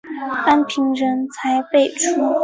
[0.47, 2.33] 安平人才辈出。